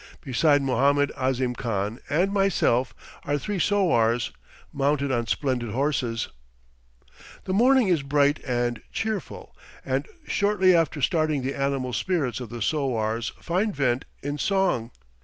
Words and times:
Beside 0.21 0.63
Mohammed 0.63 1.11
Ahzim 1.15 1.53
Khan 1.55 1.99
and 2.09 2.33
myself 2.33 2.95
are 3.23 3.37
three 3.37 3.59
sowars, 3.59 4.31
mounted 4.73 5.11
on 5.11 5.27
splendid 5.27 5.73
horses. 5.73 6.29
The 7.43 7.53
morning 7.53 7.87
is 7.87 8.01
bright 8.01 8.39
and 8.43 8.81
cheerful, 8.91 9.55
and 9.85 10.07
shortly 10.25 10.75
after 10.75 11.03
starting 11.03 11.43
the 11.43 11.53
animal 11.53 11.93
spirits 11.93 12.39
of 12.39 12.49
the 12.49 12.63
sowars 12.63 13.31
find 13.41 13.75
vent 13.75 14.05
in 14.23 14.39
song. 14.39 14.89